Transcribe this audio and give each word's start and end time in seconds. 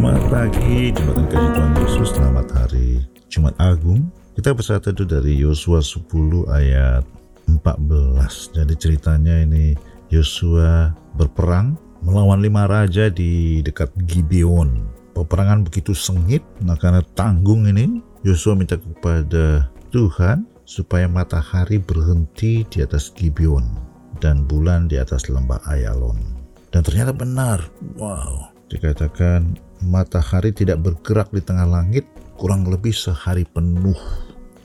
Selamat 0.00 0.32
pagi, 0.32 0.96
Jumat 0.96 1.12
yang 1.12 1.28
kasih 1.28 1.50
Tuhan 1.52 1.72
Yesus, 1.76 2.08
selamat 2.16 2.46
hari 2.56 3.04
Jumat 3.28 3.52
Agung. 3.60 4.08
Kita 4.32 4.56
bersatu 4.56 4.96
itu 4.96 5.04
dari 5.04 5.36
Yosua 5.36 5.84
10 5.84 6.48
ayat 6.48 7.04
14. 7.44 8.56
Jadi 8.56 8.74
ceritanya 8.80 9.44
ini 9.44 9.76
Yosua 10.08 10.96
berperang 11.20 11.76
melawan 12.00 12.40
lima 12.40 12.64
raja 12.64 13.12
di 13.12 13.60
dekat 13.60 13.92
Gibeon. 14.08 14.88
Peperangan 15.12 15.68
begitu 15.68 15.92
sengit, 15.92 16.40
nah 16.64 16.80
karena 16.80 17.04
tanggung 17.12 17.68
ini 17.68 18.00
Yosua 18.24 18.56
minta 18.56 18.80
kepada 18.80 19.68
Tuhan 19.92 20.48
supaya 20.64 21.12
matahari 21.12 21.76
berhenti 21.76 22.64
di 22.72 22.80
atas 22.80 23.12
Gibeon 23.12 23.68
dan 24.16 24.48
bulan 24.48 24.88
di 24.88 24.96
atas 24.96 25.28
lembah 25.28 25.60
Ayalon. 25.68 26.16
Dan 26.72 26.88
ternyata 26.88 27.12
benar. 27.12 27.68
Wow. 28.00 28.48
Dikatakan 28.72 29.68
matahari 29.84 30.52
tidak 30.52 30.80
bergerak 30.84 31.28
di 31.32 31.40
tengah 31.44 31.68
langit 31.68 32.04
kurang 32.40 32.64
lebih 32.68 32.92
sehari 32.92 33.44
penuh. 33.44 33.96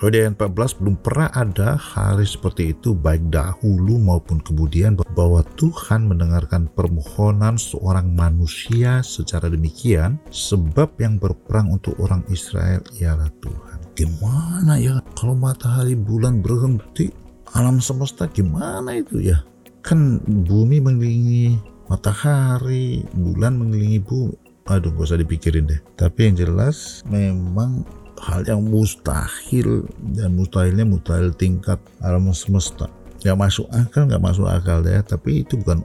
Ayat 0.00 0.32
14 0.40 0.80
belum 0.80 0.96
pernah 1.04 1.28
ada 1.28 1.76
hari 1.76 2.24
seperti 2.24 2.72
itu 2.72 2.96
baik 2.96 3.28
dahulu 3.28 4.00
maupun 4.00 4.40
kemudian 4.40 4.96
bahwa 5.12 5.44
Tuhan 5.60 6.08
mendengarkan 6.08 6.72
permohonan 6.72 7.60
seorang 7.60 8.08
manusia 8.16 9.04
secara 9.04 9.52
demikian 9.52 10.16
sebab 10.32 10.96
yang 10.96 11.20
berperang 11.20 11.68
untuk 11.68 12.00
orang 12.00 12.24
Israel 12.32 12.80
ialah 12.96 13.28
Tuhan. 13.44 13.78
Gimana 13.92 14.80
ya 14.80 15.04
kalau 15.12 15.36
matahari 15.36 15.92
bulan 15.92 16.40
berhenti 16.40 17.12
alam 17.52 17.76
semesta 17.84 18.24
gimana 18.24 18.96
itu 18.96 19.20
ya? 19.20 19.44
Kan 19.84 20.24
bumi 20.24 20.80
mengelilingi 20.80 21.60
matahari, 21.92 23.04
bulan 23.12 23.60
mengelilingi 23.60 24.00
bumi. 24.00 24.39
Aduh, 24.68 24.92
gak 24.92 25.06
usah 25.12 25.20
dipikirin 25.20 25.70
deh. 25.70 25.80
Tapi 25.96 26.30
yang 26.30 26.36
jelas 26.36 27.00
memang 27.08 27.86
hal 28.20 28.44
yang 28.44 28.60
mustahil 28.60 29.88
dan 30.12 30.36
mustahilnya 30.36 30.84
mustahil 30.84 31.32
tingkat 31.32 31.80
alam 32.04 32.28
semesta. 32.36 32.90
Gak 33.24 33.36
masuk 33.36 33.66
akal, 33.72 34.08
gak 34.08 34.22
masuk 34.22 34.46
akal 34.46 34.84
deh. 34.84 35.00
Tapi 35.00 35.44
itu 35.44 35.56
bukan 35.56 35.80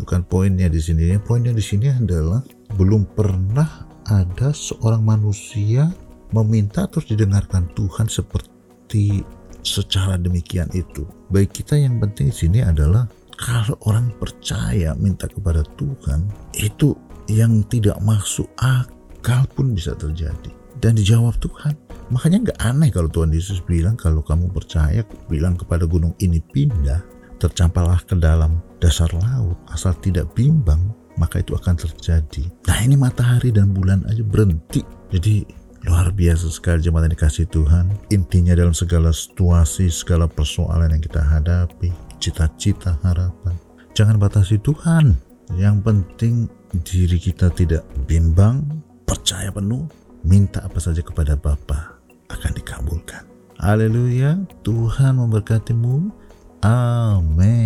bukan 0.00 0.20
poinnya 0.26 0.66
di 0.72 0.80
sini. 0.80 1.14
Poinnya 1.20 1.52
di 1.52 1.62
sini 1.62 1.92
adalah 1.92 2.40
belum 2.74 3.12
pernah 3.12 3.86
ada 4.08 4.52
seorang 4.52 5.04
manusia 5.04 5.88
meminta 6.34 6.84
terus 6.90 7.06
didengarkan 7.08 7.70
Tuhan 7.72 8.10
seperti 8.10 9.22
secara 9.64 10.20
demikian 10.20 10.68
itu. 10.76 11.08
Baik 11.32 11.64
kita 11.64 11.78
yang 11.78 12.02
penting 12.02 12.28
di 12.28 12.36
sini 12.36 12.58
adalah 12.60 13.08
kalau 13.34 13.74
orang 13.88 14.12
percaya 14.18 14.94
minta 14.94 15.26
kepada 15.26 15.64
Tuhan 15.74 16.28
itu 16.54 16.94
yang 17.30 17.64
tidak 17.70 17.96
masuk 18.04 18.48
akal 18.60 19.44
pun 19.52 19.72
bisa 19.72 19.96
terjadi. 19.96 20.50
Dan 20.80 20.98
dijawab 21.00 21.38
Tuhan. 21.40 21.72
Makanya 22.12 22.50
nggak 22.50 22.60
aneh 22.60 22.90
kalau 22.92 23.08
Tuhan 23.08 23.32
Yesus 23.32 23.64
bilang 23.64 23.96
kalau 23.96 24.20
kamu 24.20 24.52
percaya 24.52 25.00
bilang 25.32 25.56
kepada 25.56 25.88
gunung 25.88 26.12
ini 26.20 26.36
pindah 26.38 27.00
tercampaklah 27.40 28.00
ke 28.04 28.14
dalam 28.20 28.60
dasar 28.76 29.08
laut. 29.16 29.56
Asal 29.72 29.96
tidak 30.04 30.28
bimbang 30.36 30.92
maka 31.16 31.40
itu 31.40 31.56
akan 31.56 31.74
terjadi. 31.78 32.44
Nah 32.68 32.78
ini 32.84 32.98
matahari 33.00 33.54
dan 33.54 33.72
bulan 33.72 34.04
aja 34.10 34.20
berhenti. 34.20 34.84
Jadi 35.08 35.46
luar 35.88 36.12
biasa 36.12 36.52
sekali 36.52 36.84
jemaat 36.84 37.08
yang 37.08 37.14
dikasih 37.16 37.46
Tuhan. 37.48 37.88
Intinya 38.12 38.52
dalam 38.52 38.76
segala 38.76 39.08
situasi 39.14 39.88
segala 39.88 40.28
persoalan 40.28 40.92
yang 40.92 41.00
kita 41.00 41.24
hadapi 41.24 41.92
cita-cita, 42.24 42.96
harapan. 43.04 43.52
Jangan 43.92 44.16
batasi 44.16 44.56
Tuhan. 44.64 45.12
Yang 45.60 45.76
penting 45.84 46.34
diri 46.82 47.20
kita 47.22 47.52
tidak 47.54 47.86
bimbang, 48.08 48.64
percaya 49.06 49.52
penuh, 49.54 49.86
minta 50.26 50.64
apa 50.64 50.80
saja 50.82 51.04
kepada 51.04 51.38
Bapa 51.38 52.00
akan 52.32 52.52
dikabulkan. 52.58 53.22
Haleluya, 53.60 54.42
Tuhan 54.66 55.20
memberkatimu. 55.22 56.10
Amin. 56.64 57.63